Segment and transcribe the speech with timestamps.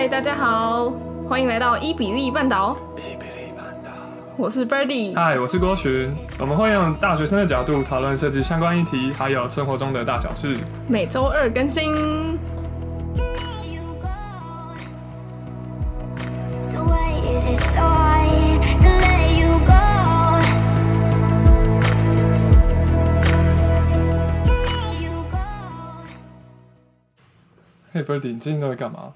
[0.00, 0.92] 嗨，大家好，
[1.28, 2.78] 欢迎来到伊比利半岛。
[2.98, 3.90] 伊比例绊倒，
[4.36, 5.12] 我是 Birdy。
[5.12, 6.08] 嗨，我是郭洵。
[6.38, 10.56] 我们会用大学生的角度讨论设计相关议题，还有生活中的大小事。
[10.86, 12.38] 每周二更新。
[27.92, 29.12] Hey，Birdy，你最近都在干嘛？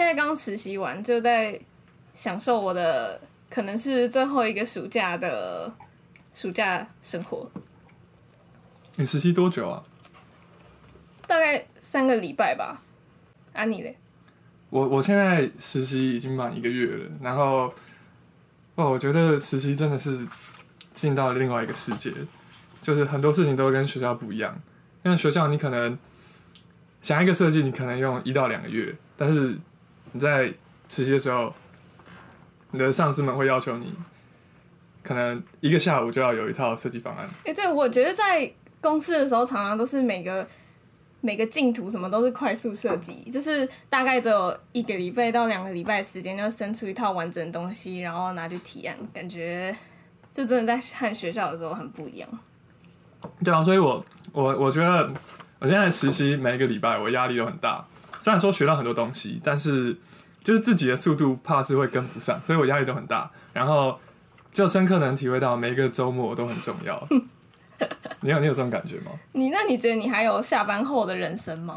[0.00, 1.60] 现在刚实习完，就在
[2.14, 5.70] 享受我的可能是最后一个暑假的
[6.32, 7.46] 暑假生活。
[8.96, 9.82] 你实习多久啊？
[11.26, 12.80] 大概三个礼拜吧。
[13.52, 13.94] 啊，你嘞？
[14.70, 17.70] 我我现在实习已经满一个月了，然后
[18.76, 20.26] 哇，我觉得实习真的是
[20.94, 22.10] 进到了另外一个世界，
[22.80, 24.58] 就是很多事情都跟学校不一样。
[25.02, 25.98] 因为学校你可能
[27.02, 29.58] 想一个设计，你可能用一到两个月，但是
[30.12, 30.52] 你在
[30.88, 31.52] 实习的时候，
[32.72, 33.94] 你的上司们会要求你，
[35.02, 37.26] 可能一个下午就要有一套设计方案。
[37.44, 40.46] 哎、欸，对，我觉得在公司的时候，常常都是每个
[41.20, 49.76] 每个进图什么都是快速设计，就是大概只有一个礼拜到两个礼拜的时间，就生出一套完整的东西，然后拿去提案，感觉
[50.32, 52.28] 就真的在和学校的时候很不一样。
[53.44, 55.12] 对啊，所以我我我觉得
[55.58, 57.86] 我现在实习每一个礼拜，我压力都很大。
[58.20, 59.96] 虽然说学到很多东西，但是
[60.44, 63.30] 就是自己的速度怕是会跟不上，所以我压力都很大。
[63.52, 63.98] 然后
[64.52, 67.02] 就深刻能体会到每一个周末都很重要。
[68.20, 69.10] 你有你有这种感觉吗？
[69.32, 71.74] 你那你觉得你还有下班后的人生吗？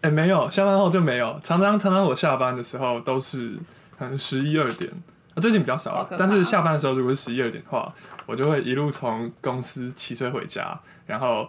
[0.00, 1.38] 哎、欸，没有，下班后就没有。
[1.42, 3.58] 常常常常我下班的时候都是
[3.98, 4.90] 可能十一二点，
[5.36, 6.08] 最近比较少，啊。
[6.16, 7.92] 但是下班的时候如果是十一二点的话，
[8.26, 10.80] 我就会一路从公司骑车回家。
[11.06, 11.48] 然后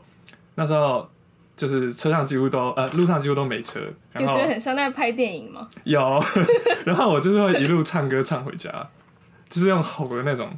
[0.56, 1.08] 那时候。
[1.56, 3.80] 就是车上几乎都呃，路上几乎都没车。
[4.12, 5.70] 然后你觉得很像在拍电影吗？
[5.84, 6.24] 有，
[6.86, 8.70] 然后我就是会一路唱歌唱回家，
[9.50, 10.50] 就是用吼的那种，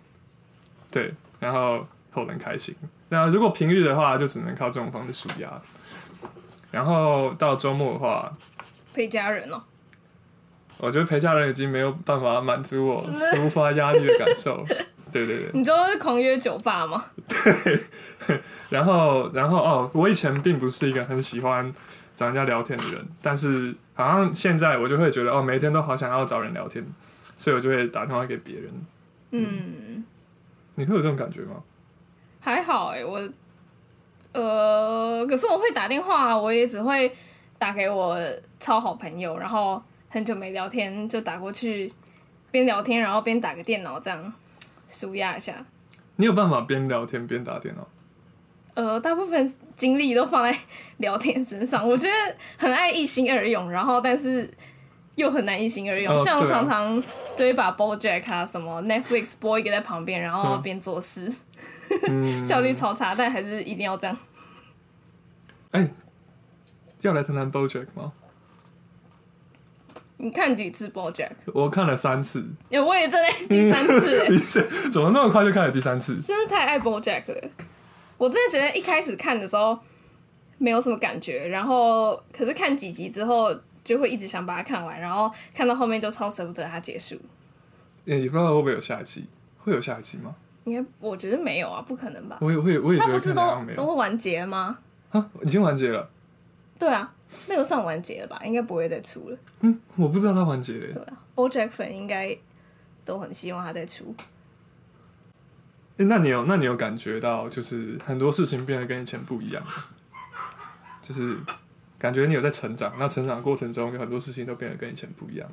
[0.92, 2.76] 对，然后吼人开心。
[3.10, 5.50] 那如果平日的话，就只能靠这种方式舒压。
[6.72, 8.32] 然后到周末的话，
[8.94, 9.62] 陪家人哦。
[10.80, 13.04] 我觉得陪家人已经没有办法满足我
[13.34, 14.64] 抒发压力的感受。
[15.12, 17.04] 对对对，你知道是狂约酒吧吗？
[17.28, 17.80] 对，
[18.70, 21.72] 然后然后哦，我以前并不是一个很喜欢
[22.16, 26.86] 找人家聊天的人，但是好像现在我就会觉得哦，每天都好想要找人聊天，
[27.38, 28.72] 所以我就会打电话给别人。
[29.32, 29.48] 嗯，
[29.88, 30.06] 嗯，
[30.76, 31.62] 你会有这种感觉吗？
[32.40, 33.20] 还好哎，我
[34.34, 37.12] 呃，可是我会打电话，我也只会
[37.58, 38.18] 打给我
[38.60, 41.92] 超好朋友，然后很久没聊天就打过去，
[42.52, 44.34] 边聊天然后边打个电脑这样。
[44.90, 45.66] 舒压一下，
[46.16, 47.88] 你有办法边聊天边打电脑？
[48.74, 50.58] 呃，大部分精力都放在
[50.98, 51.88] 聊天身上。
[51.88, 54.50] 我觉得很爱一心二用，然后但是
[55.16, 56.16] 又很难一心二用。
[56.16, 56.96] 哦、像我常常
[57.36, 61.28] 就会把 BoJack 啊什么 Netflix 播一个在旁边，然后边做事，
[62.08, 64.16] 嗯、 效率超差，但还是一定要这样。
[65.72, 65.90] 哎、欸，
[67.02, 68.14] 要来谈谈 BoJack 吗？
[70.20, 71.32] 你看几次 BoJack？
[71.54, 72.44] 我看了三次。
[72.72, 74.60] 我也在第三次。
[74.90, 76.20] 怎么那么快就看了第三次？
[76.22, 77.50] 真的太爱 BoJack 了。
[78.18, 79.78] 我真的觉得一开始看的时候
[80.58, 87.16] 没有什么感觉，然后可是看几集之后就会一直想把它看完，然后看到后面就超舍不得它结束。
[88.06, 89.24] 也、欸、不知道会不会有下一期？
[89.60, 90.34] 会有下一期吗？
[90.64, 92.40] 应该我觉得没有啊，不可能吧？
[92.42, 94.80] 我也我也我也觉得它不是都都会完结了吗？
[95.12, 96.10] 啊，已经完结了。
[96.80, 97.14] 对啊。
[97.48, 98.42] 那个算完结了吧？
[98.44, 99.38] 应该不会再出了。
[99.62, 100.94] 嗯，我不知道它完结了。
[100.94, 102.38] 对啊，BoJack 粉应该
[103.04, 104.16] 都很希望它再出。
[105.98, 109.64] 欸，那你有那你有感觉到，就是很多事情变得跟以前不一样，
[111.02, 111.38] 就是
[111.98, 112.94] 感觉你有在成长。
[113.00, 115.50] 那成长过程中有很多事情都变得跟以前不一样。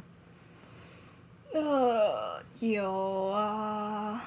[1.52, 4.22] 呃，有啊。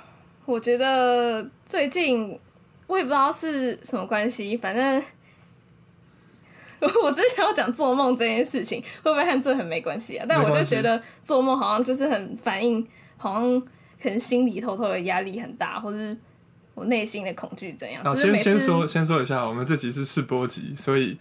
[0.45, 2.39] 我觉得最近
[2.87, 5.03] 我也不知道是什么关系，反正。
[7.03, 10.25] 我之前要讲做梦这件事情，会不会和这很没关系啊？
[10.29, 12.85] 但我就觉得做梦好像就是很反映，
[13.17, 13.59] 好像
[14.01, 16.15] 可能心里偷偷的压力很大，或是
[16.75, 18.03] 我内心的恐惧怎样。
[18.03, 21.17] 好，先先说先说一下，我们这集是试播集，所以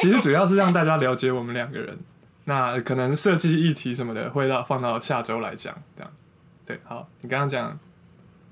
[0.00, 1.98] 其实主要是让大家了解我们两个人。
[2.44, 6.10] 那可能设计议题什么的，会到放到下周来讲，这样。
[6.64, 7.78] 对，好，你刚刚讲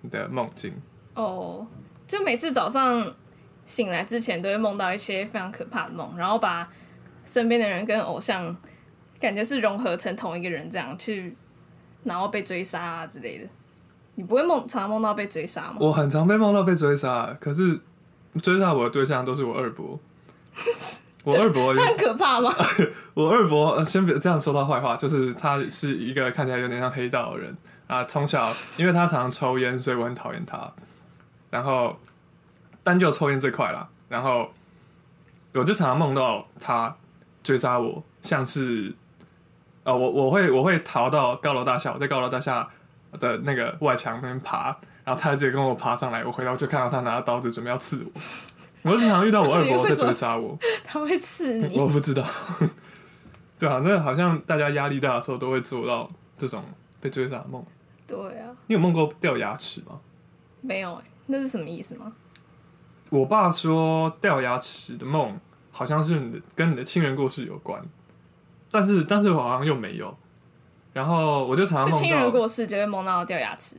[0.03, 0.75] 你的梦境
[1.15, 1.67] 哦，oh,
[2.07, 3.15] 就每次早上。
[3.67, 6.67] 醒来之前都会梦到一些非常可怕的梦，然后把
[7.27, 8.57] 身边的人跟偶像
[9.21, 11.37] 感觉是融合成同一个人这样去，
[12.05, 13.47] 然后被追杀啊之类的。
[14.15, 15.77] 你不会梦常常梦到被追杀吗？
[15.81, 17.79] 我很常被梦到被追杀，可是
[18.41, 19.99] 追杀我的对象都是我二伯。
[21.25, 22.55] 我二伯很可怕吗？
[23.13, 27.57] 我二伯先别这样说他坏话，就是他是一个看起来有点像黑道的人
[27.89, 28.05] 啊。
[28.05, 30.73] 从小因为他常常抽烟，所以我很讨厌他。
[31.51, 31.99] 然后
[32.87, 34.49] 单就抽烟最快啦，然后
[35.55, 36.97] 我就常常梦到他
[37.43, 38.95] 追杀我，像是
[39.83, 42.69] 啊、呃，我我会我会逃到高楼大厦，我在高楼大厦
[43.19, 44.67] 的那个外墙那边爬，
[45.03, 48.21] 然后他直接跟我爬上来，我回头就看到他拿着刀子准备要刺我。
[48.93, 51.77] 我经常遇到我二伯在追杀我，他会刺你？
[51.77, 52.25] 我不知道。
[53.59, 56.63] 对啊，那好像大家压力大的时候都会做到这种
[57.01, 57.65] 被追杀的梦。
[58.07, 59.99] 对啊，你有梦过掉牙齿吗？
[60.61, 62.13] 没有、欸，那是什么意思吗？
[63.11, 65.39] 我爸说掉牙齿的梦
[65.71, 67.83] 好像是你的跟你的亲人过世有关，
[68.71, 70.17] 但是但是我好像又没有。
[70.93, 73.77] 然后我就常常梦到亲人过世就会梦到掉牙齿。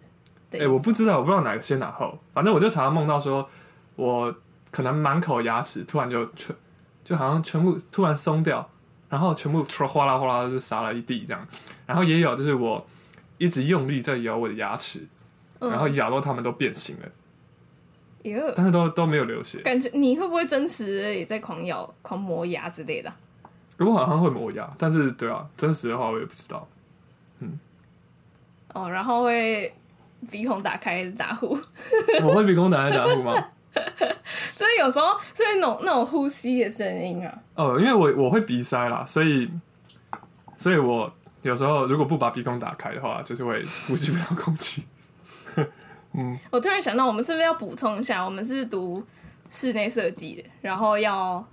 [0.52, 3.48] 哎、欸，我不知道，我不知道哪个先哪后，反正我就常常梦到说
[3.96, 4.34] 我
[4.72, 6.56] 可能满口牙齿突然就全
[7.04, 8.70] 就好像全部突然松掉。
[9.10, 11.48] 然后全部 唰啦哗啦哗啦就撒了一地这样，
[11.86, 12.86] 然后也有就是我
[13.38, 15.08] 一直用力在咬我的牙齿，
[15.60, 17.12] 嗯、然后咬到他们都变形了，哟
[18.56, 19.60] 但是都都没有流血。
[19.60, 23.12] 感觉你会不会真实也在狂咬、狂磨牙之类的？
[23.78, 26.68] 我好像会磨牙，但是对啊，真实的话我也不知道。
[27.40, 27.60] 嗯，
[28.74, 29.72] 哦，然后会
[30.32, 31.58] 鼻孔打开打呼，
[32.24, 33.34] 我会鼻孔打开打呼吗？
[34.56, 37.40] 就是有时候是那种那种呼吸的声音啊。
[37.54, 39.48] 哦，因为我我会鼻塞啦，所以，
[40.58, 41.14] 所以我
[41.44, 44.84] 有时候如果不把鼻孔打开的话，就是会呼吸不到空气。
[46.18, 48.26] 嗯，我突然想到，我们是不是要补充一下？
[48.26, 49.02] 我们是读
[49.50, 51.48] 室内设计的，然后要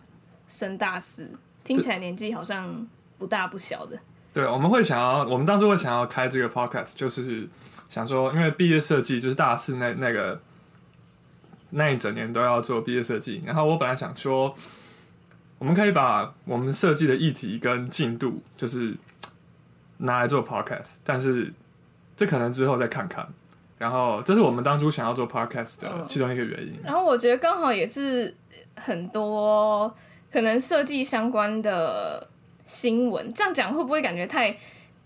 [0.48, 1.30] 升大四，
[1.62, 2.84] 听起来年纪好像
[3.18, 3.96] 不大不小的。
[4.32, 7.48] 对，我们会想要，我们当初会想要开这个 podcast，就是
[7.88, 10.40] 想说，因为毕业设计就是大四那那个。
[11.76, 14.54] 那一整年都要做毕业设计，然后我本来想说，
[15.58, 18.94] 我们可以把我们设计的议题跟进度，就是
[19.96, 21.52] 拿来做 podcast，但是
[22.14, 23.26] 这可能之后再看看。
[23.78, 26.72] 然后这是我们当初想要做 podcast 的其中一个原因。
[26.74, 28.34] 嗯，然后我觉得刚好也是
[28.76, 29.94] 很多
[30.32, 32.28] 可能设计相关的
[32.66, 34.56] 新闻，这样讲会不会感觉太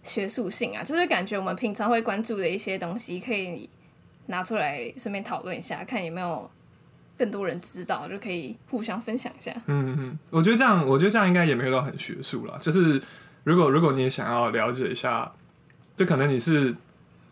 [0.03, 0.83] 学术性啊？
[0.83, 3.69] 就是感觉我们平常会关注的一些东西，可以
[4.27, 6.51] 拿出来顺便讨论一下，看有没有。
[7.19, 9.53] 更多人知道，就可以互相分享一下。
[9.67, 12.57] 嗯嗯，我觉得这样，我觉得这样应该也没有到很学术啦。
[12.61, 13.03] 就是
[13.43, 15.29] 如果如果你也想要了解一下，
[15.97, 16.73] 就可能你是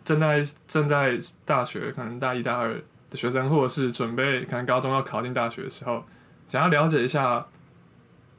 [0.06, 2.72] 正在正在大学，可能大一大二
[3.10, 6.04] 的学生，或者是准备可能高中要考进大学的时候，
[6.48, 7.44] 想要了解一下，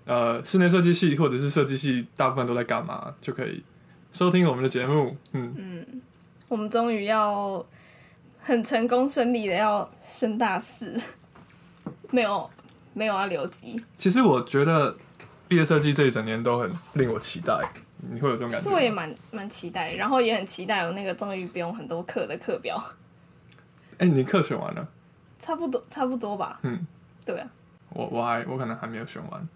[0.05, 3.61] 呃，室内设计系或者是设计系大部分都在干嘛，就可以
[4.13, 5.17] 收听我们的节目。
[5.33, 6.01] 嗯嗯，
[6.47, 7.63] 我们终于要
[8.39, 10.97] 很成功顺利的要升大四。
[12.11, 12.49] 没有，
[12.93, 13.83] 没有要留级。
[13.97, 14.95] 其实我觉得
[15.49, 17.53] 毕业设计这一整年都很令我期待。
[17.97, 18.69] 你会有这种感觉？
[18.69, 22.77] 是我也蛮蛮期待，然后也很期待有那个终于不用很多课的课表。
[23.97, 24.87] 哎、欸，你课选完了？
[25.39, 26.59] 差不多，差不多吧。
[26.63, 26.85] 嗯，
[27.25, 27.47] 对啊。
[27.89, 29.47] 我我还我可能还没有选完，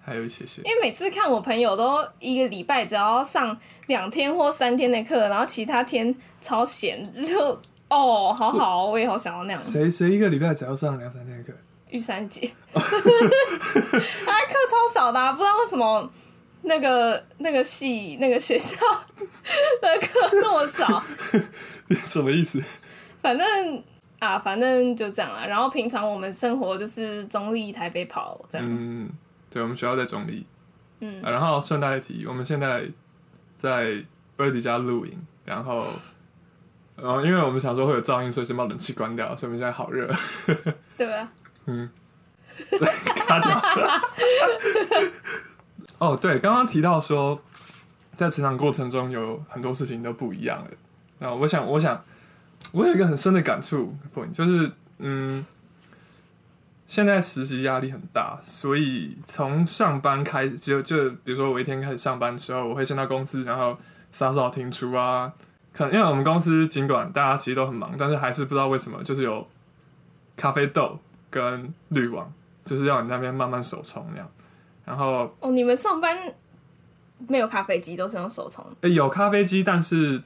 [0.00, 0.62] 还有一些些。
[0.62, 3.56] 因为每次看我朋友都一个礼拜只要上
[3.88, 9.60] 两天或三天的课，然后其他天超闲，就哦，好好，我，也好想要那样。
[9.60, 11.52] 谁谁一个礼拜只要上两三天的课？
[11.90, 12.88] 玉山姐， 他课
[14.70, 16.08] 超少的，啊，不知道为什么
[16.62, 18.76] 那个那个系那个学校
[19.80, 21.02] 的课那么少，
[22.04, 22.62] 什么意思？
[23.22, 23.82] 反正
[24.18, 25.46] 啊，反正就这样了。
[25.46, 28.66] 然后平常我们生活就是中立台北跑这样。
[28.68, 29.10] 嗯，
[29.48, 30.46] 对，我们学校在中立。
[31.00, 32.84] 嗯，啊，然后顺带一提，我们现在
[33.56, 34.04] 在
[34.36, 35.86] Birdy 家录影，然后，
[36.96, 40.10] 然后因为我们想说会有噪音，所以先把冷气关掉，所以我们现在好热。
[40.96, 41.32] 对啊。
[41.66, 41.90] 嗯，
[42.70, 42.78] 对，
[43.14, 43.62] 卡掉。
[46.00, 47.40] 哦，对，刚刚提到说，
[48.16, 50.70] 在成长过程中有很多事情都不一样了。
[51.18, 52.02] 那我想，我想，
[52.72, 53.94] 我有一个很深的感触，
[54.34, 55.46] 就是，嗯，
[56.86, 63.78] 现在实习压力很大，所以从上班开始，就就比如说我一天开始上班的时候，我会先到公司，然后
[64.10, 65.32] 扫扫庭除啊。
[65.72, 69.46] 可能因为我们公司尽管大家其实都很忙，但是还是不知道为什么，就是有
[70.36, 70.98] 咖啡豆。
[71.32, 72.28] 跟滤网，
[72.64, 74.28] 就是要你那边慢慢手冲那样，
[74.90, 76.18] 然后哦，你们上班
[77.28, 78.66] 没有咖啡机，都是用手冲？
[78.82, 80.20] 有咖啡机，但是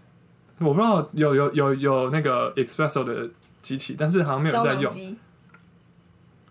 [0.58, 3.28] 我不知道有有有有那个 espresso 的
[3.60, 5.16] 机器，但是好像没有在用，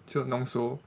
[0.05, 0.77] 就浓缩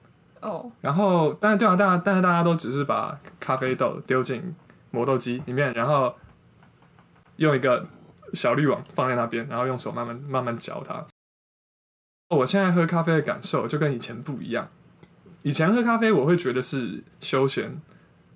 [0.40, 0.70] 哦。
[0.80, 4.54] 然后，但是对啊，大家但是大家都只是把咖啡豆丢进
[4.92, 6.14] 磨豆机里面，然后
[7.38, 7.84] 用一个
[8.34, 11.04] 小滤网放在那边，然后用手慢慢慢慢搅它。
[12.28, 14.68] 我现在喝咖啡的感受就跟以前不一样，
[15.46, 17.80] 以前喝咖啡我会觉得是休闲，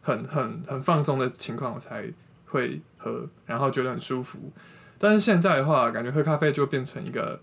[0.00, 2.05] 很很很放松的情况我才
[2.47, 4.38] 会喝，然后觉得很舒服。
[4.97, 7.40] 但是现在的话，感觉喝咖啡就变成一个，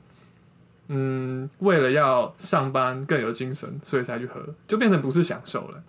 [0.88, 5.84] 嗯，为了要上班更有精神，所以才去喝，就变成不是享受了。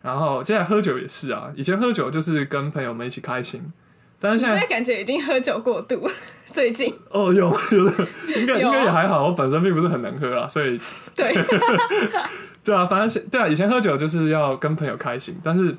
[0.00, 3.70] 然后接下来喝酒也是啊，以前喝酒就是跟朋友们一起开心，
[4.22, 6.08] 但是现在，感觉已经喝酒过度。
[6.52, 10.78] 最近哦，有有的，应该应该也还好，我本身并不是很能喝啦，所以
[11.16, 11.32] 对，
[12.62, 15.74] 对啊，反正对啊，以前喝酒就是要跟朋友开心，但是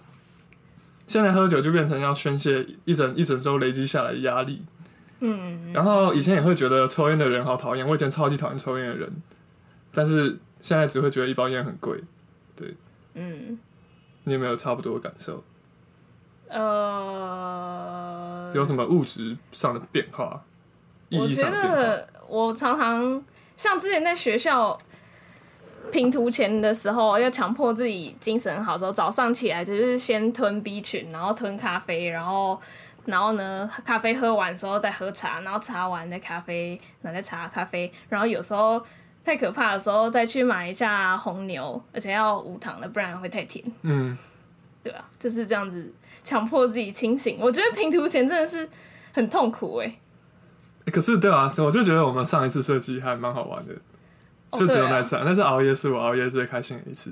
[1.06, 4.64] 现在喝酒就变成要宣泄一整一整周累积下来的压力。
[5.20, 9.10] 嗯，然后以前也会觉得抽烟的人好讨厌，我以前超级讨厌抽烟的人，
[9.94, 12.04] 但是现在只会觉得一包烟很贵。
[12.56, 12.74] 对，
[13.14, 13.60] 嗯，
[14.24, 15.44] 你有没有差不多的感受？
[16.54, 20.42] 呃，有什么物质上的变化？
[21.12, 23.24] 我觉得我常常
[23.56, 24.80] 像之前在学校
[25.92, 32.60] 拼图前的时候，要强迫自己精神好的时候，早上起来就是先吞 B 群，然后吞咖啡，然后
[33.06, 38.84] 然后呢，咖啡喝完之后再喝茶，然后茶完再咖啡，然后再茶咖啡，然后有时候
[39.24, 43.64] 太可怕的时候再去买一下红牛，而且要无糖的，不然会太甜。
[43.84, 44.18] 嗯，
[44.84, 45.92] 对啊，就是这样子
[46.24, 47.38] 强迫自己清醒。
[47.40, 48.68] 我觉得平图前真的是
[49.14, 49.86] 很痛苦哎、
[50.86, 50.92] 欸。
[50.92, 53.74] 可是对啊，我就觉得我们上一次设计还蛮好玩的，
[54.52, 57.10] 就只有那次，啊，那次熬夜是我熬夜最开心的一次。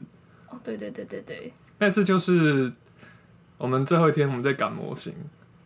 [0.50, 2.70] 哦，对对对对对，那次就是
[3.58, 5.16] 我们最后一天我们在赶模型。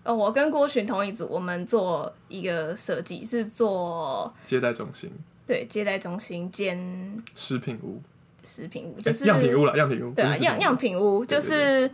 [0.04, 5.12] 哦，我跟郭群同一组，我们做一个设计是做接待中心，
[5.48, 8.00] 对，接待中心兼食品屋，
[8.46, 11.90] 食品屋就是样品屋了，样品屋，对啊，样样品屋就是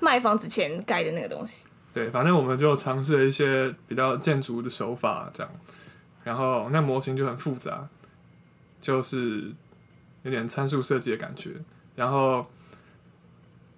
[0.00, 1.64] 卖房子前盖的那个东西。
[1.92, 5.52] 对，反正我们就尝试了一些比较建筑的手法，这样，
[6.24, 7.88] 然后那模型就很复杂，
[8.80, 9.52] 就是
[10.22, 11.50] 有点参数设计的感觉。
[11.94, 12.44] 然后，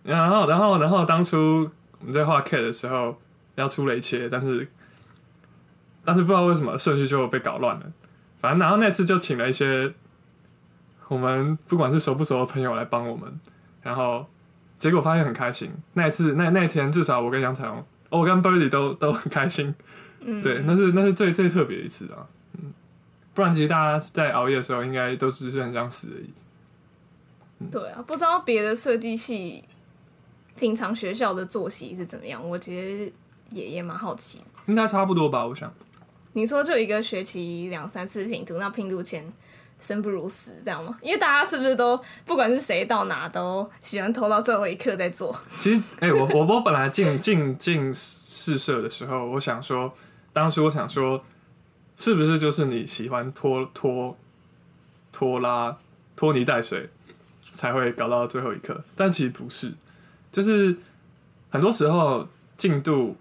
[0.02, 3.20] 然后，然后，然后，当初我们在画 CAD 的时候
[3.56, 4.66] 要出雷切，但是，
[6.02, 7.92] 但是不知道为什么顺序就被搞乱了。
[8.40, 9.92] 反正，然后那次就请了一些
[11.08, 13.40] 我们不管是熟不熟的朋友来帮我们，
[13.82, 14.26] 然后
[14.74, 15.70] 结果发现很开心。
[15.94, 17.84] 那一次，那那一天，至少我跟杨彩虹。
[18.08, 19.74] 我跟 Birdy 都都很开心，
[20.20, 22.72] 嗯，对，那是那是最最特别一次啊，嗯，
[23.34, 26.30] 不然其实大家在熬夜的时候，应该都只是很想死而已。
[27.58, 29.64] 嗯、对啊，不知道别的设计系
[30.56, 33.12] 平常学校的作息是怎么样，我其实
[33.50, 34.44] 也也蛮好奇。
[34.66, 35.70] 应该差不多吧，我想。
[36.34, 39.30] 你说就一个学期两三次拼图，那拼图前
[39.80, 40.96] 生不如死，这样吗？
[41.02, 45.34] 因为大家是不是都不管是谁到哪都喜欢拖到最后一刻再做？
[45.58, 49.92] 其实，哎、我我我本来进进进试社的时候，我想说，
[50.32, 51.22] 当时我想说，
[51.96, 54.16] 是不是就是你喜欢拖拖
[55.12, 55.76] 拖拉
[56.16, 56.88] 拖泥带水
[57.52, 58.82] 才会搞到最后一刻？
[58.94, 59.72] 但其实不是，
[60.32, 60.76] 就是
[61.50, 63.16] 很多时候进度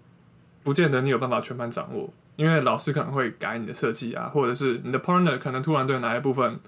[0.62, 2.10] 不见得你有办法全盘掌握。
[2.36, 6.60] 因为老师可能会改你的设计啊，或者是你的 partner 可能突然对哪一部分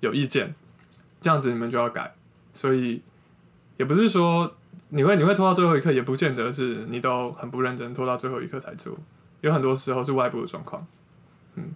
[0.00, 0.54] 有意见，
[1.20, 2.14] 这样子你们就要改。
[2.52, 3.02] 所以
[3.76, 4.54] 也不是说
[4.90, 8.96] 你会你会拖到最后一刻，也不见得是你都很不认真拖到最后一刻才做。
[9.40, 10.86] 有很多时候是外部的状况。
[11.54, 11.74] 嗯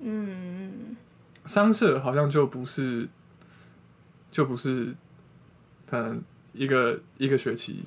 [0.00, 0.96] 嗯，
[1.44, 3.08] 商社好像就不是
[4.30, 4.94] 就不是
[5.86, 7.84] 可能一个一个学期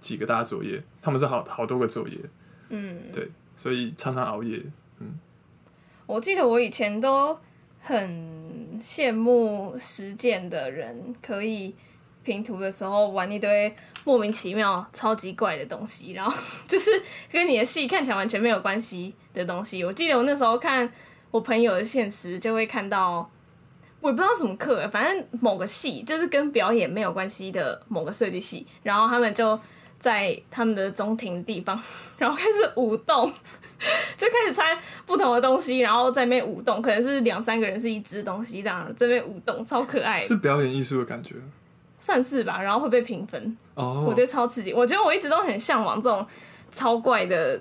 [0.00, 2.18] 几个大作业，他们是好好多个作业。
[2.70, 3.30] 嗯，对。
[3.56, 4.62] 所以常常熬夜，
[5.00, 5.18] 嗯。
[6.04, 7.36] 我记得我以前都
[7.80, 11.74] 很羡慕实践的人，可以
[12.22, 16.32] 评图的时候玩一堆莫名其妙、超级怪的东西，然后
[16.68, 16.90] 就是
[17.32, 19.82] 跟你的戏看起来完全没有关系的东西。
[19.82, 20.88] 我记得我那时候看
[21.32, 23.28] 我朋友的现实，就会看到，
[24.00, 29.58] 我也不知道什么课，反正某个系就是跟表演没有关系的某个设计系，然后他们就。
[29.98, 31.78] 在他们的中庭地方，
[32.18, 33.32] 然后开始舞动，
[34.16, 41.34] 就开始穿不同的东西，然后在那边舞动，可能是两三个人是一只东西这样，在那边舞动超可爱，是表演艺术的感觉，
[41.98, 42.62] 算是吧。
[42.62, 44.72] 然后会被评分哦，我觉得超刺激。
[44.72, 46.26] 我觉得我一直都很向往这种
[46.70, 47.58] 超怪的、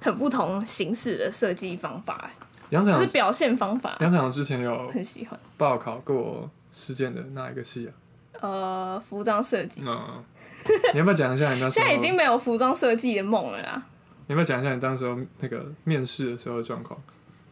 [0.00, 2.30] 很不同形式的设计方法，
[2.70, 3.96] 杨彩虹是表现方法。
[4.00, 7.92] 杨彩虹之前有很喜欢报考过实践的哪一个系啊？
[8.40, 9.82] 呃，服装设计。
[9.84, 10.22] 嗯。
[10.92, 11.80] 你要不要讲一下你当时？
[11.80, 13.82] 现在已经没有服装设计的梦了啦。
[14.26, 17.00] 你要不要讲一下你当时候那个面试的时候的状况？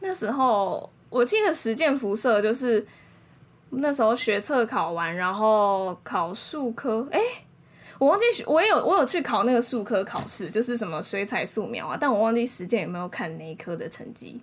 [0.00, 2.86] 那时候我记得实践服设就是
[3.70, 7.08] 那时候学测考完，然后考数科。
[7.10, 7.24] 哎、欸，
[7.98, 14.40] 我忘记我也有我有去考那个数科考试，就是什么水彩素描啊，但我忘记实践有没有看那一科的成绩。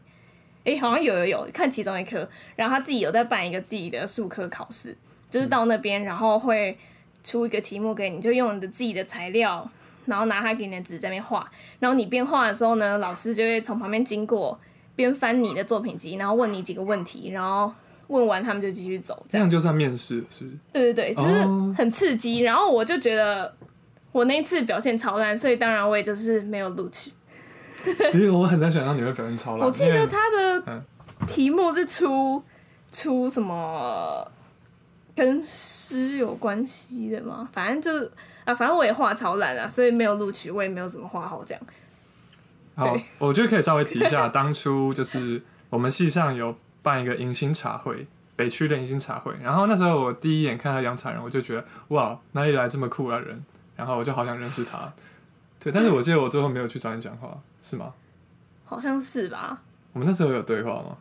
[0.66, 4.98] 哎、欸，好像有有有看其中一科，然后他自己有在办一个自己的数科考试。
[5.30, 6.78] 就是到那边，然后会
[7.24, 9.70] 出一个题目给你，就用你的自己的材料，
[10.06, 11.50] 然后拿他给你的纸在那边画，
[11.80, 14.60] 然后你边画的时候呢，老师就会从旁边经过，
[14.96, 17.74] 边翻你的作品集，然后问你几个问题，然后
[18.08, 20.46] 问完他们就继续走，这样，就算面试是？
[20.72, 21.42] 对对对，就是
[21.74, 22.40] 很刺激。
[22.40, 23.56] 然后我就觉得
[24.12, 27.12] 我那一次表现超烂，所以当然我也就是没有录取。
[28.14, 29.66] 因为我很难想象你会表现超烂。
[29.66, 30.84] 我记得他的
[31.28, 32.44] 题目是出、嗯、
[32.92, 34.26] 出什么
[35.16, 37.48] 跟诗有关系的吗？
[37.52, 38.10] 反正就
[38.46, 41.64] 啊，反正我也画超烂啊，所以没有录取，我也没有怎么画好这样。
[42.76, 53.46] 好，我觉得可以稍微提一下，当初就是我们系上有办一个迎新茶会，北区的迎新茶会，然后那时候我第一眼看到杨彩仁，我就觉得哇，哪里来这么酷的人？
[53.76, 54.92] 然后我就好想认识他。
[55.60, 57.94] 对，但是我记得我最后没有去找你讲话，是吗？
[58.66, 59.62] 好像是吧。
[59.94, 60.98] 我们那时候有对话吗？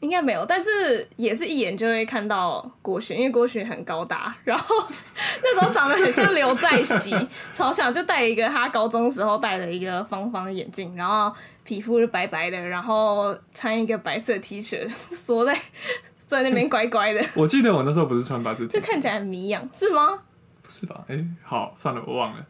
[0.00, 4.74] 应该没有，但是也是一眼就会看到郭洵，因为郭洵很高大，然后
[5.42, 7.14] 那时候长得很像刘在熙，
[7.52, 11.34] 超像，就戴一个他高中时候戴的一个方方的眼镜，然后
[11.64, 15.58] 皮肤是白白的，然后穿一个白色 T 恤，缩在
[16.18, 17.24] 在那边乖乖的。
[17.34, 20.18] 我记得我那时候不是穿白色就看起来很迷样，是吗？
[20.62, 21.04] 不是吧？
[21.08, 22.44] 哎，好，算了，我忘了。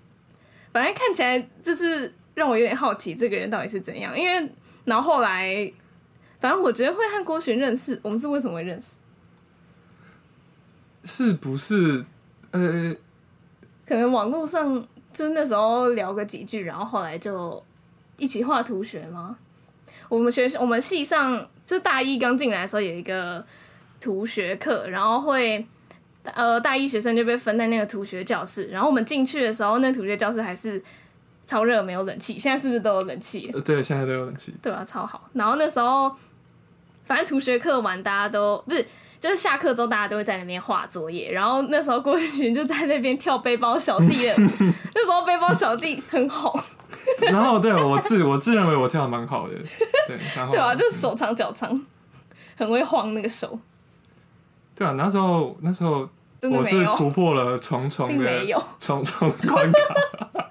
[0.72, 4.18] 反正看起来就是让我有点好奇，这个人到底是怎样。
[4.18, 4.50] 因为
[4.84, 5.70] 然后后来，
[6.46, 9.00] 反正我觉得会和郭洵认识，我们是为什么会认识？
[11.02, 12.06] 是不是？
[12.52, 12.94] 呃，
[13.84, 17.60] 可能网络上就那时候聊个几句，然后后来就
[18.16, 19.36] 一起画图学吗？
[20.08, 23.44] 我们学我们系上就大一刚进来的时候有一个
[24.00, 25.66] 图学课，然后会。
[26.34, 30.82] 呃，大一学生就被分在那个图学教室，然后我们进去的时候，那图学教室还是
[31.46, 32.36] 超热，没有冷气。
[32.36, 33.46] 现在是不是都有冷气？
[33.64, 34.52] 对，现在都有冷气。
[34.60, 35.30] 对啊，超好。
[35.34, 36.12] 然后那时候，
[37.06, 38.86] 反正图学课完，大家都不是，
[39.18, 41.32] 就是下课之后，大家都会在那边画作业。
[41.32, 44.34] 然后那时候郭群就在那边跳背包小弟的，
[44.94, 46.52] 那时候背包小弟很红。
[47.32, 49.54] 然后对我自我自认为我跳的蛮好的，
[50.06, 51.80] 对，然后 对啊，就是手长脚长，
[52.56, 53.58] 很会晃那个手。
[54.74, 56.06] 对啊，那时候那时候。
[56.42, 58.46] 我是突破了重重的
[58.78, 60.48] 重重关卡，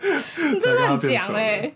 [0.52, 1.72] 你真的讲哎，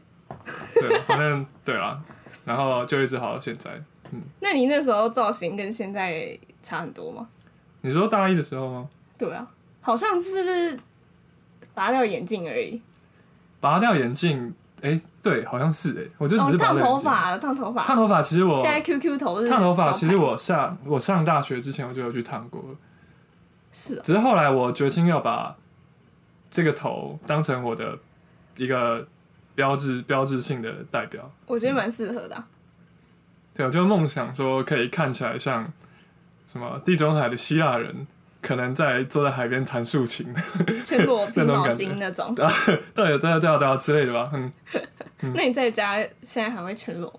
[0.73, 1.97] 对，反正对啊，
[2.43, 3.69] 然后就一直好到现在。
[4.11, 7.27] 嗯，那你那时候造型跟现在差很多吗？
[7.81, 8.89] 你说大一的时候吗？
[9.17, 9.47] 对啊，
[9.81, 10.79] 好像是不是
[11.73, 12.81] 拔掉眼镜而已？
[13.59, 18.21] 拔掉眼镜，哎、欸，对，好像是哎、欸，我就只是烫头发，烫头发，烫头发。
[18.21, 22.77] 其实我现在 QQ 头是烫头发，其实我上我上大学之前我就有去烫过了。
[23.71, 25.55] 是、喔，只是后来我决心要把
[26.49, 27.97] 这个头当成我的
[28.55, 29.05] 一个
[29.55, 31.29] 标志、标志性的代表。
[31.45, 32.55] 我觉得蛮适合的、啊嗯。
[33.59, 35.69] 对，我就梦想说可以看起来像
[36.49, 38.07] 什么地中海的希腊人，
[38.41, 40.33] 可能在坐在海边弹竖琴，
[40.85, 42.33] 全裸披毛巾那种。
[42.33, 42.45] 对
[42.95, 44.31] 对对对对之类的吧。
[44.33, 44.49] 嗯。
[45.23, 47.13] 嗯那你在家现在还会全裸？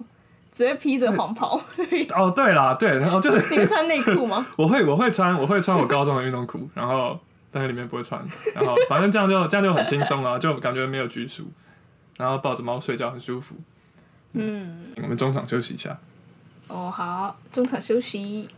[0.50, 1.60] 直接披着黄袍
[2.16, 4.46] 哦，对啦，对，然后就是你会穿内裤吗？
[4.56, 8.18] 我会，我会穿，我会穿我高中的运动裤，然后但是里面不会穿，
[8.54, 11.52] 然后反正这样就这样就很轻松啊，就感觉没有拘束，
[12.16, 13.54] 然后抱着猫睡觉很舒服。
[14.32, 15.98] 嗯，我们中场休息一下。
[16.70, 18.48] 哦，好，中场休息。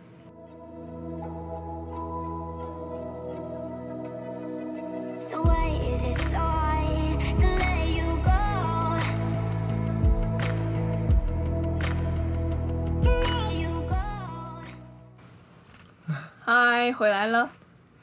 [16.44, 17.51] 嗨，回来了。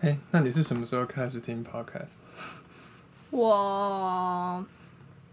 [0.02, 2.16] 哎，那你是什么时候开始听 podcast？
[3.30, 4.66] 我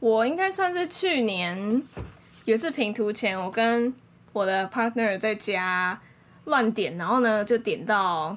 [0.01, 1.83] 我应该算是去年
[2.45, 3.95] 有一次平图前，我跟
[4.37, 5.99] 我的 partner 在家
[6.45, 8.37] 乱点，然后呢就点到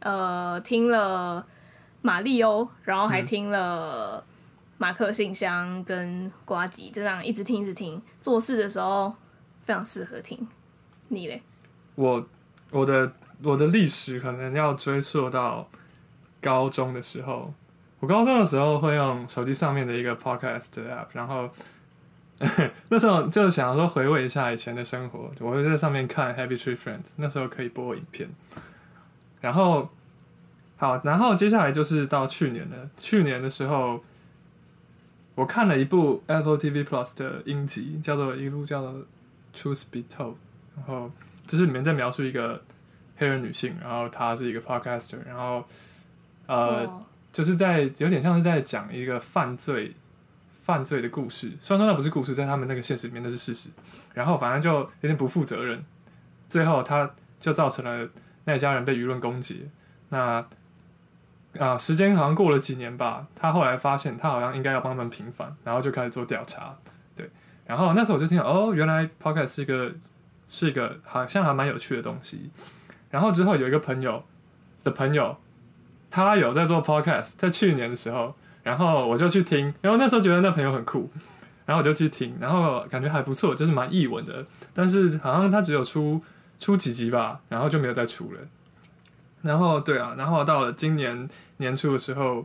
[0.00, 1.46] 呃听了
[2.00, 4.24] 马里欧，然后还听了
[4.78, 9.14] 马克信箱跟呱吉，就这样一直听一直听，做事的时候
[9.60, 10.48] 非常适合听。
[11.08, 11.42] 你嘞？
[11.94, 12.26] 我
[12.70, 13.12] 我的。
[13.42, 15.68] 我的历史可能要追溯到
[16.40, 17.52] 高中的时候。
[18.00, 21.46] 我高中的时候会用手机上面的一个 podcast app，然后
[22.90, 25.30] 那时候就想说回味一下以前的生活。
[25.40, 28.28] 我会在上面看 Happy Tree Friends，那时候可以播影片。
[29.40, 29.88] 然后
[30.76, 32.90] 好，然后接下来就是到去年了。
[32.96, 34.02] 去年的时候，
[35.34, 39.04] 我看了一部 Apple TV Plus 的音集，叫做一部叫做
[39.54, 40.34] Truth Be Told，
[40.76, 41.10] 然后
[41.46, 42.62] 就是里面在描述一个。
[43.18, 45.64] 黑人女性，然后她是一个 podcaster，然后
[46.44, 47.00] 呃，oh.
[47.32, 49.90] 就是在有点像是在讲一个犯罪
[50.66, 51.52] 犯罪的故事。
[51.60, 53.70] 虽然说那不是故事，在他们那个现实里面那是事实。
[54.14, 55.84] 然后反正就有点不负责任，
[56.48, 58.08] 最后他就造成了
[58.46, 59.70] 那家人被舆论攻击。
[60.08, 60.44] 那
[61.52, 66.76] 那啊，时间好像过了几年吧，他后来发现他好像应该要帮他们平反，然后就开始做调查。
[67.14, 67.30] 对，
[67.64, 69.94] 然后那时候我就听哦，原来 Podcast 是一个
[70.48, 72.50] 是一个好像还蛮有趣的东西。
[73.08, 74.24] 然后之后有一个朋友
[74.82, 75.36] 的朋友，
[76.10, 78.34] 他有在做 Podcast，在去年的时候，
[78.66, 81.08] 然后我就去听，然后那时候觉得那朋友很酷，
[81.64, 86.20] 然后我就去听，然后感觉还不错，就是蛮译文的，但是好像他只有出
[86.58, 88.40] 出几集吧，然后就没有再出了。
[89.42, 92.44] 然后对啊，然后到了今年年初的时候，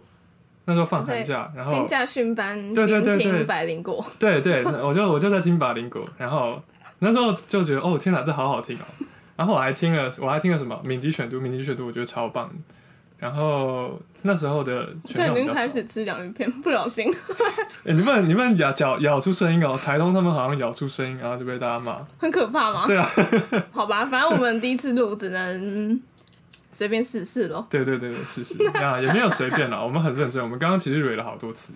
[0.65, 6.61] 那时候放寒假，然后边驾训班，对对对对，听百灵果，对对，我就我就在听百灵果，然后
[6.99, 8.85] 那时候就觉得哦天哪，这好好听哦。
[9.37, 12.47] 然后我还听了，我还听了什么敏迪选读，敏迪选读我觉得超棒。
[13.17, 17.11] 然后那时候的对，已经开始吃洋芋片，不小心。
[17.85, 22.85] 哎，你们你们咬咬咬出声音哦，台东他们好像咬出声音，然后就被大家骂，很可怕吗？
[22.85, 23.09] 对啊，
[23.71, 25.99] 好吧，反正我们第一次录，只能
[26.71, 27.65] 随便试试咯。
[27.69, 31.73] 对对对对，试试啊，也没有随便啦， 我们很认真，我们刚刚其实蕊了好多次，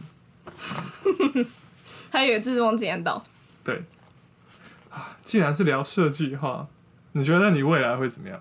[2.12, 3.24] 还有一次忘记按到。
[3.64, 3.84] 对
[4.92, 6.68] 啊，既然是聊设计的话。
[7.18, 8.38] 你觉得你未来会怎么样？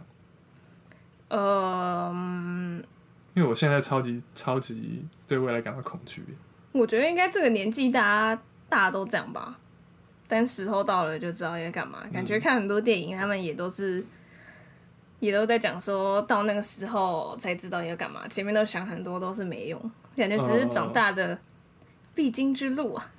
[1.28, 2.12] 呃，
[3.34, 6.24] 因为我现在超级超级对未来感到恐惧。
[6.72, 9.58] 我觉得应该这个年纪大家大家都这样吧，
[10.26, 11.98] 但时候到了就知道要干嘛。
[12.12, 14.04] 感觉看很多电影，他们也都是
[15.20, 19.78] 也都在讲说到那个时候才知道要干嘛，前面都想很多都是没用，
[20.16, 21.38] 感觉只是长大的
[22.14, 23.10] 必经之路啊。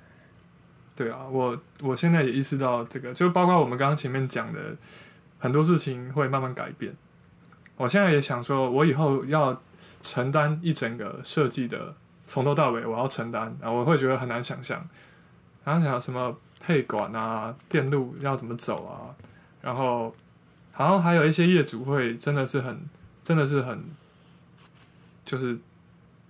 [0.94, 4.60] 对啊，我我现在也意识到这个，就包括我们刚刚前面讲的。
[5.38, 6.92] 很多事情会慢慢改变。
[7.76, 9.62] 我现在也想说，我以后要
[10.06, 11.94] 承担一整个设计的
[12.26, 14.88] 从头到尾，我要承担，然后我会觉得很难想象。
[15.64, 19.10] 然后想什么配管啊、电路要怎么走啊，
[19.60, 20.14] 然后
[20.72, 22.80] 好像还有一些业主会真的是很、
[23.24, 23.84] 真的是很，
[25.24, 25.58] 就是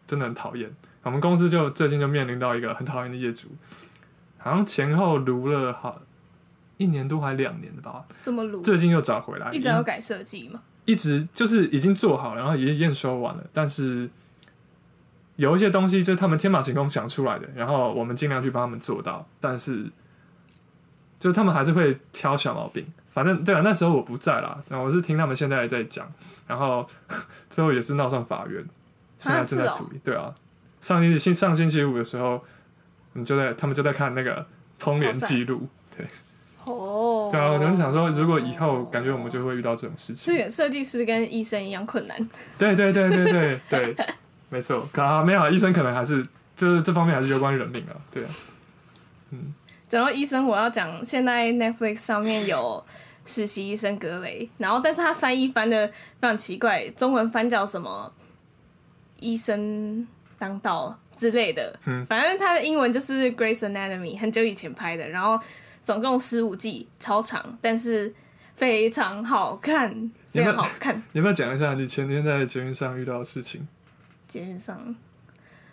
[0.06, 0.74] 真的很讨厌。
[1.02, 3.48] 我们公司就最近就面临到一个很讨厌的业主，
[4.38, 6.00] 好像前后撸了好。
[6.78, 10.60] 一年多还两年吧，这么撸，最近又找回来，一直要改设计吗？
[10.86, 14.08] 一直就是已经做好，然后也验收完了，但是
[15.36, 19.90] 有一些东西就是他们天马行空想出来的，然后我们尽量去帮他们做到，但是
[21.20, 22.86] 就他们还是会挑小毛病。
[23.10, 26.10] 反正对啊，那时候我不在啦，然后我是听他们现在在讲，
[26.46, 26.88] 然后
[27.50, 28.64] 最后也是闹上法院，
[29.18, 30.00] 现在正在处理。
[30.04, 30.34] 对啊，
[30.80, 32.44] 上星期星上星期五的时候，
[33.14, 34.46] 你就在他们就在看那个
[34.78, 36.06] 通联记录，对。
[37.26, 40.16] 哦，对啊，我就想说，如果以后感觉我们就会遇到这种事情。
[40.16, 42.16] 资源设计师跟医生一样困难。
[42.58, 43.96] 对对对对对对，
[44.48, 44.88] 没错。
[44.94, 47.94] 啊，没有医生可能还是就是这方面还是有关人命啊。
[48.10, 48.28] 对啊，
[49.30, 49.54] 嗯。
[49.88, 52.84] 讲到医生，我要讲现在 Netflix 上面有
[53.24, 58.12] 实习医生格雷，然后但是他翻译翻的非常奇怪，中文翻叫什么
[59.20, 60.06] 医生
[60.38, 61.78] 当道之类的。
[61.86, 65.38] 嗯，反正他的英文就是 Grey's Anatomy，很久以前拍的，然后。
[65.86, 68.12] 总共十五季，超长，但是
[68.56, 70.96] 非常好看，非常好看。
[71.14, 73.64] 你要不要讲一下你前天在捷运上遇到的事情？
[74.26, 74.96] 捷运上，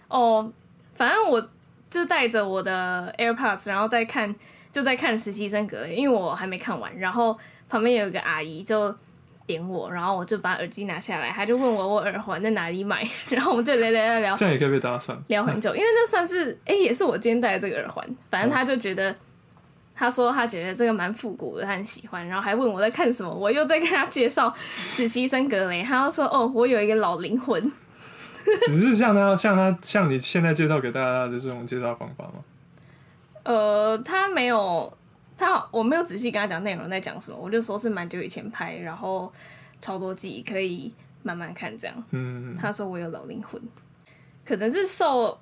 [0.09, 0.53] 哦，
[0.93, 1.49] 反正我
[1.89, 4.35] 就带着我的 AirPods，然后再看，
[4.71, 6.95] 就在看实习生格雷，因为我还没看完。
[6.99, 7.35] 然后
[7.67, 8.95] 旁边有一个阿姨就
[9.47, 19.15] 点我，然后我就把耳机拿下来，她就问我我耳环在哪里买， 然后我们就聊聊聊，这样也可以被搭讪，聊很久，因为那算是哎、欸，也是我今天戴的这个耳环，反正他就觉得。
[19.95, 27.71] 他说他觉得这个蛮复古的，他很喜欢，然后还问我在看什么，我又在跟他介绍实习生格雷，他又说哦，我有一个老灵魂。
[28.69, 32.43] 你是像他像他像你现在介绍给大家的这种介绍方法吗？
[33.43, 34.97] 呃，他没有，
[35.37, 39.31] 他我没有仔细跟他讲内容在讲什么，我就说是蛮久以前拍，然后
[39.79, 42.03] 超多季可以慢慢看这样。
[42.09, 43.61] 嗯，他说我有老灵魂，
[44.43, 45.39] 可能是受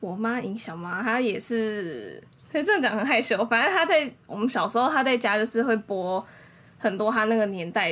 [0.00, 1.02] 我妈影响吗？
[1.02, 2.22] 他也是。
[2.54, 6.24] 所以这样讲很害羞，反正他在我们小时候，他在家就是会播
[6.78, 7.90] 很多他那个年代，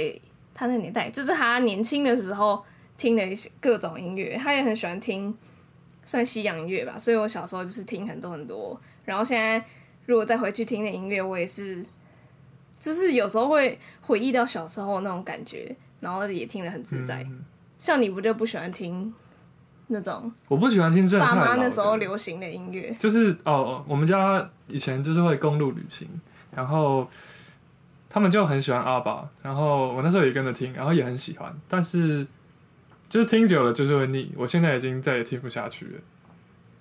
[0.55, 2.65] 他那个年代就是他年轻的时候
[2.97, 5.37] 听的一些各种音乐，他也很喜欢听，
[6.05, 6.97] 算西洋音乐吧。
[6.97, 9.67] 所以我小时候就是听很多很多，然后现在
[10.07, 11.85] 如果再回去听那音乐，我也是，
[12.79, 17.25] 就是有时候会回忆到小时候那种感觉，然后也听得很自在。
[17.25, 17.45] 嗯、
[17.79, 19.13] 像你不就不喜欢听？
[19.93, 26.09] 那种我不喜欢听爸妈那时候流行的音乐，就是哦，我们家以前就是会公路旅行，
[26.51, 27.09] 然后
[28.09, 32.27] 他们就很喜欢阿爸，然后我那时候也跟着听，然后也很喜欢，但是
[33.09, 36.01] 就是听久了就是会腻，我现在已经再也听不下去了。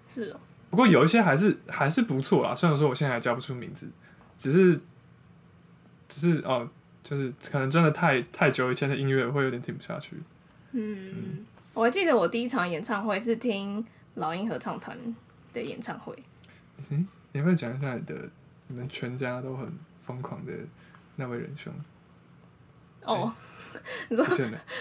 [0.08, 3.90] 是哦，不过有一些还是还是不错啦，虽然说我现在还叫不出名字，
[4.38, 4.80] 只是
[6.08, 6.68] 只是哦，
[7.04, 10.16] 就是可能真的太太久以前的音乐会有点听不下去。
[10.74, 14.98] 嗯，嗯我还记得我第一场演唱会是听老鹰合唱团
[15.54, 16.16] 的演唱会。
[16.90, 18.16] 嗯，你要不要讲一下你的
[18.68, 19.72] 你们全家都很
[20.06, 20.52] 疯狂的
[21.16, 21.72] 那位仁兄？
[23.04, 23.34] 哦，
[24.10, 24.26] 你说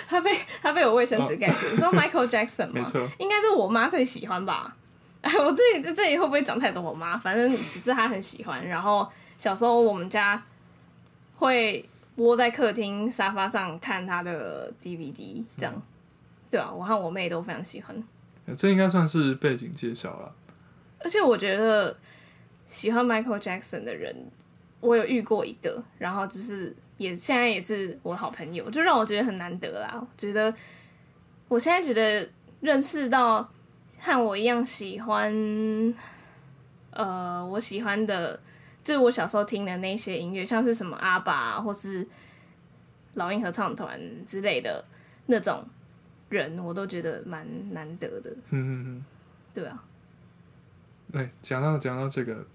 [0.09, 1.67] 他被他被我卫生纸盖住。
[1.71, 2.73] 你说 Michael Jackson 吗？
[2.75, 4.77] 没错，应该是我妈最喜欢吧。
[5.23, 6.83] 哎，我自己这里会不会讲太多？
[6.83, 8.67] 我妈反正只是她很喜欢。
[8.67, 10.43] 然后小时候我们家
[11.37, 15.73] 会窝在客厅沙发上看他的 DVD，这样。
[15.75, 15.83] 嗯、
[16.51, 18.03] 对啊，我和我妹都非常喜欢。
[18.57, 20.35] 这应该算是背景介绍了。
[20.99, 21.97] 而且我觉得
[22.67, 24.15] 喜欢 Michael Jackson 的人，
[24.81, 29.97] 我有遇过一个，然后就是也现在也是我好朋友，就让我觉得很难得啦。
[29.99, 30.53] 我觉得
[31.49, 32.29] 我现在觉得
[32.61, 33.49] 认识到
[33.99, 35.33] 和我一样喜欢，
[36.91, 38.39] 呃，我喜欢的，
[38.83, 42.07] 就是我小时候听的那些音乐，像是什么阿爸或是
[43.15, 44.85] 老鹰合唱团之类的
[45.27, 45.65] 那种
[46.31, 48.31] 人，我都觉得蛮难得的。
[48.49, 49.05] 嗯嗯嗯，
[49.53, 49.85] 对啊。
[51.13, 52.47] 哎，讲到讲到这个，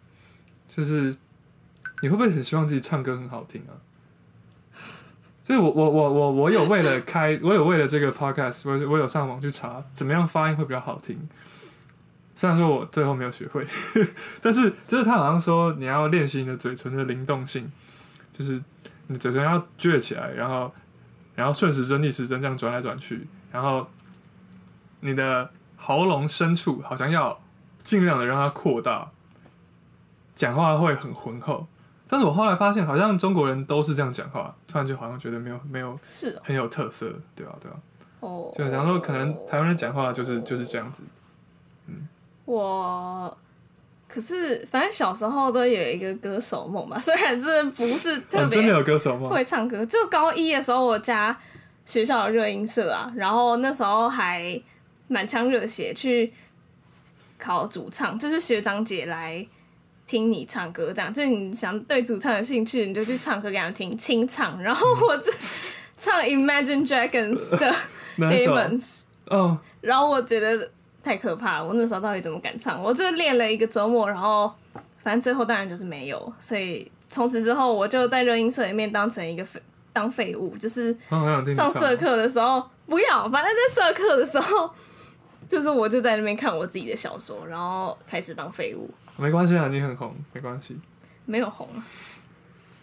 [0.67, 1.15] 就是
[2.01, 3.77] 你会不会很希望自己唱歌很好听啊？
[5.43, 11.29] 所以我我我我我有为了开，我有为了这个 podcast，我我有上网去查怎么样发音会比较好听。
[12.35, 13.65] 虽然说我最后没有学会，
[14.41, 17.71] 但是就是他好像说你要练习你的嘴唇的灵动性，
[18.33, 18.61] 就是
[19.07, 20.73] 你嘴唇要撅起来，然后
[21.35, 23.87] 然后顺时针逆时针这样转来转去，然后
[24.99, 27.39] 你的喉咙深处好像要。
[27.85, 29.11] 尽量的让它扩大，
[30.35, 31.67] 讲话会很浑厚。
[32.07, 37.77] 但是我后来发现，好像中国人都是这样讲话，突然就好像觉得没有没有是很有特色，对啊对啊。
[38.21, 41.03] 哦，就假如说可能台湾人讲话就是就是这样子。
[41.85, 42.07] 嗯，
[42.45, 43.37] 我
[44.07, 49.85] 可是反正小时候都有一个歌手梦嘛， 虽然这不是特别真的有歌手梦，会唱歌。
[49.85, 51.37] 就高一的时候，我家
[51.85, 54.61] 学校的热音社啊，然后那时候还
[55.07, 56.33] 满腔热血去。
[57.37, 59.45] 考主唱，就是学长姐来
[60.07, 64.59] 听你唱歌，这样就是你想对主唱有兴趣，你就去唱歌给他们听，清唱。
[64.63, 65.29] 然后我这
[65.97, 67.75] 唱 Imagine Dragons 的
[68.17, 70.71] Demons，哦，然后我觉得
[71.03, 72.81] 太可怕了，我那时候到底怎么敢唱？
[72.81, 74.51] 我这练了一个周末，然后
[75.03, 79.61] 反正最后当然就是没有，所以从此之后我就在热音社里面当成一个废
[79.95, 80.95] 当废物，就是
[81.55, 84.69] 上社课的时候不要，反正在社课的时候。
[85.47, 88.89] 就是我就在那边看我自己的小说，然后开始当废物。
[89.15, 90.75] 没关系啊，你很红，没关系。
[91.25, 91.85] 没有红啊。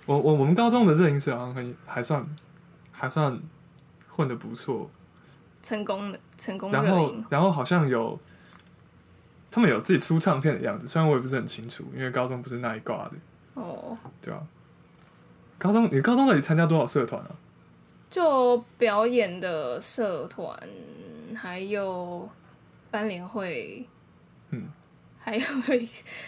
[0.07, 2.25] 我我我们高中的热影社好像可以，还算
[2.92, 3.37] 还算
[4.09, 4.88] 混得不错。
[5.61, 6.70] 成功的成功。
[6.70, 8.16] 然后然后好像有
[9.51, 13.12] 他们有自己出唱片的样子，虽然我也不是很清楚，因为高中不是那一挂的。
[13.55, 13.98] 哦。
[14.20, 14.40] 对啊。
[15.62, 17.31] 高中你高中到底参加多少社团啊？
[18.11, 20.59] 就表演的社团，
[21.37, 22.29] 还有。
[22.90, 23.83] 班联会，
[24.51, 24.68] 嗯，
[25.18, 25.42] 还有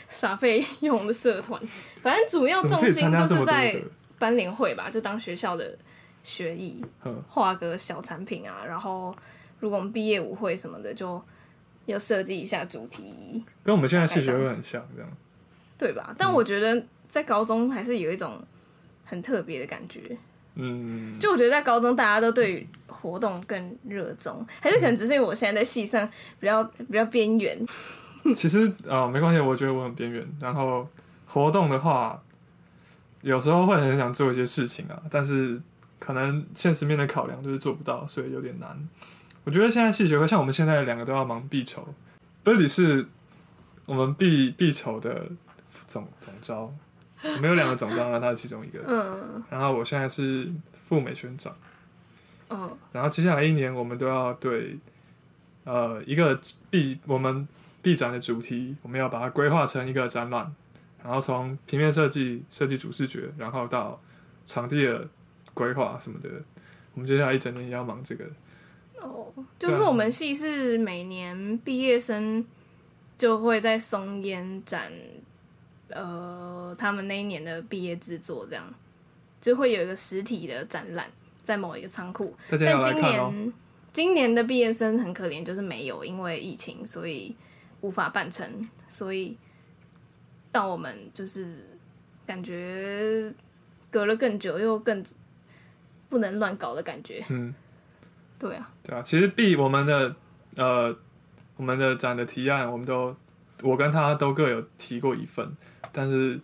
[0.08, 1.60] 耍费用的社团，
[2.00, 3.78] 反正主要重心就是在
[4.18, 5.76] 班联会吧，就当学校的
[6.22, 6.82] 学艺，
[7.28, 8.64] 画个小产品啊。
[8.66, 9.14] 然后，
[9.60, 11.22] 如果我们毕业舞会什么的，就
[11.84, 15.10] 要设计一下主题，跟我们现在戏学会很像，这样，
[15.76, 16.14] 对吧？
[16.16, 18.42] 但我觉得在高中还是有一种
[19.04, 20.16] 很特别的感觉。
[20.56, 27.58] 嗯，就我觉得在高中大家都对活动更热衷，还是可能只是因为我现在在系上比较比较边缘。
[28.36, 30.24] 其实啊、哦，没关系，我觉得我很边缘。
[30.40, 30.88] 然后
[31.26, 32.22] 活动的话，
[33.22, 35.60] 有时候会很想做一些事情啊，但是
[35.98, 38.88] 可能现实面的考量就是做不到，所以有点难。
[39.42, 41.86] 我觉得现在系学会像我们现在两个都要忙毕筹
[42.44, 43.06] ，Birdy 是
[43.86, 45.26] 我们毕毕筹的
[45.86, 46.72] 总总召。
[47.24, 48.80] 我们有两个总召，那他是其中一个。
[48.86, 49.42] 嗯。
[49.48, 50.46] 然后我现在是
[50.86, 51.56] 赴美宣长。
[52.50, 52.76] 嗯。
[52.92, 54.76] 然后接下来一年，我们都要对，
[55.64, 56.38] 呃，一个
[56.70, 57.48] 毕我们
[57.80, 60.54] 毕展的主题，我们要把它规划成一个展览，
[61.02, 63.98] 然后从平面设计、设计主视觉，然后到
[64.44, 65.08] 场地的
[65.54, 66.28] 规划什么的，
[66.92, 68.24] 我们接下来一整年也要忙这个。
[69.00, 72.44] 哦，就是我们系是每年毕业生
[73.16, 74.92] 就会在松烟展。
[75.94, 78.64] 呃，他们那一年的毕业制作这样，
[79.40, 81.08] 就会有一个实体的展览
[81.44, 82.36] 在某一个仓库。
[82.50, 83.52] 但今年
[83.92, 87.36] 今年的毕业生很可怜，就是没有，因为疫情，所以
[87.80, 88.68] 无法办成。
[88.88, 89.36] 所以
[90.50, 91.78] 到我们就是
[92.26, 93.32] 感觉
[93.88, 95.00] 隔了更久，又更
[96.08, 97.24] 不能乱搞的感觉。
[97.28, 97.54] 嗯，
[98.36, 99.00] 对啊，对啊。
[99.00, 100.16] 其实毕我们的
[100.56, 100.96] 呃
[101.56, 103.14] 我们的展的提案，我们都
[103.62, 105.56] 我跟他都各有提过一份。
[105.94, 106.38] 但是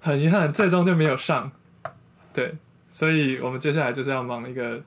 [0.00, 1.50] 很遗憾，最终就没有上。
[2.32, 2.54] 对，
[2.90, 4.80] 所以我们接下来就是要忙一个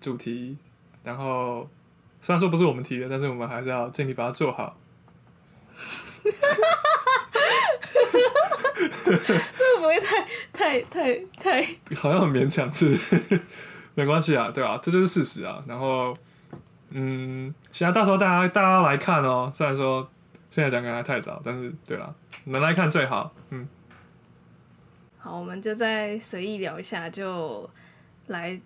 [0.00, 0.56] 主题
[1.04, 1.68] 然后
[2.20, 4.76] 虽然说不是我们提的，但是我们还是要尽力把它做好。
[9.04, 11.62] 会不会太太太太？
[11.94, 12.98] 好像很勉强，是
[13.94, 15.62] 没关系啊，对啊，这就是事实啊。
[15.68, 16.16] 然后，
[16.90, 19.48] 嗯，行啊，到时候大家大家来看哦。
[19.54, 20.10] 虽然说
[20.50, 23.32] 现在讲可能还太早，但是对啦，能来看最好。
[23.50, 23.68] 嗯，
[25.18, 27.68] 好，我们就再随意聊一下，就
[28.28, 28.60] 来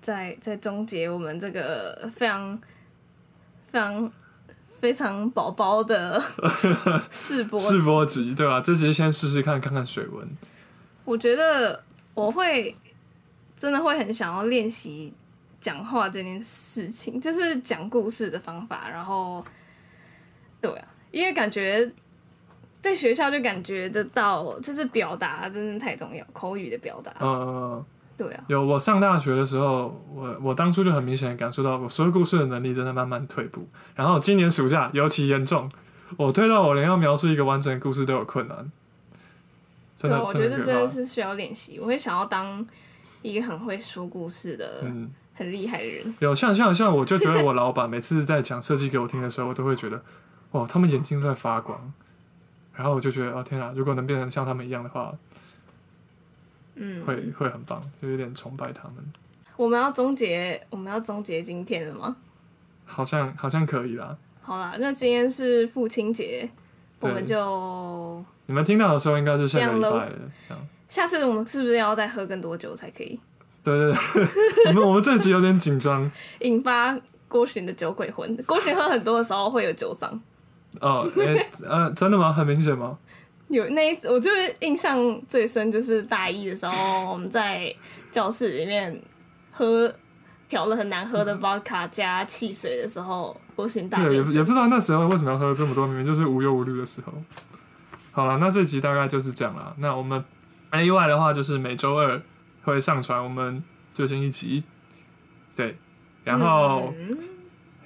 [0.00, 2.58] 再再终结我们这个非常
[3.72, 4.12] 非常。
[4.80, 6.22] 非常宝宝的
[7.10, 8.60] 试播试播集，对吧？
[8.60, 10.24] 这集先试试看看看水温。
[11.04, 11.82] 我觉得
[12.14, 12.76] 我会
[13.56, 15.12] 真的会很想要练习
[15.60, 18.88] 讲话这件事情，就是讲故事的方法。
[18.88, 19.44] 然后，
[20.60, 21.90] 对啊，因为感觉
[22.80, 27.12] 在学校就感觉得到，就是表达真的太重要，口语的表达。
[27.20, 27.84] 嗯嗯嗯。
[28.18, 33.64] 对啊，有我上大学的时候，我我当初就很明显感受到，我说故事的能力真的慢慢退步。
[33.94, 35.70] 然后今年暑假尤其严重，
[36.16, 38.72] 我退到我连要描述一个完整的故事都有困难。
[39.96, 41.78] 真的，我觉得真的是需要练习。
[41.78, 42.66] 我会想要当
[43.22, 46.12] 一个很会说故事的、嗯、很厉害的人。
[46.18, 50.02] 有像像像，我就觉得我老板每次在讲设计给我听的时候，我都会觉得，
[50.52, 51.92] 哇，他们眼睛都在发光。
[52.74, 55.12] 然后我就觉得，哦天啊，如果能变成像他们一样的话。
[56.80, 58.94] 嗯，会会很棒，就有点崇拜他们。
[59.56, 62.16] 我们要终结，我们要终结今天了吗？
[62.84, 64.16] 好像好像可以啦。
[64.40, 66.48] 好啦，那今天是父亲节，
[67.00, 70.18] 我们就你们听到的时候应该是下个礼拜了。
[70.86, 73.18] 下次我们是不是要再喝更多酒才可以？
[73.64, 76.08] 对对对，我们我们这集有点紧张，
[76.42, 78.36] 引发郭洵的酒鬼魂。
[78.46, 80.16] 郭洵喝很多的时候会有酒嗓。
[80.80, 82.32] 哦，哎、欸，呃，真的吗？
[82.32, 82.98] 很明显吗？
[83.48, 87.74] 有那一次，我就是印象最深，就是大一的时候，我们在
[88.10, 89.00] 教室里面
[89.50, 89.92] 喝
[90.46, 94.04] 调了很难喝的 vodka 加汽水的时候，郭洵大。
[94.04, 97.12] 对，也也不知道那时候为什么要喝这么多，明明就是无忧无虑的时候。
[98.12, 99.74] 好了，那这集大概就是这样了。
[99.78, 100.22] 那我们
[100.70, 102.20] 没意外的话，就是每周二
[102.64, 104.62] 会上传我们最新一集。
[105.56, 105.78] 对，
[106.24, 107.16] 然后、嗯、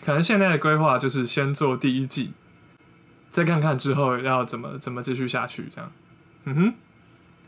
[0.04, 2.32] 可能现在的规划就是先做第一季。
[3.32, 5.90] 再看看之后要怎么怎么继续下去，这样，
[6.44, 6.74] 嗯哼，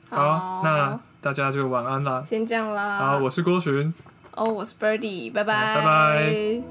[0.08, 3.92] 好，好，那大家就晚安啦，先这样啦，好，我是郭寻，
[4.32, 6.62] 哦，我是 Birdy，拜拜，拜拜。